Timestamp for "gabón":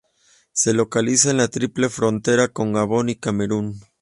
2.73-3.09